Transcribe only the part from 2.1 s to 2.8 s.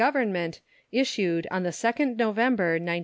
November,